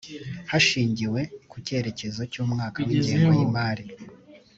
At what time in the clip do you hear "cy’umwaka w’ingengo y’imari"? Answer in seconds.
2.31-3.85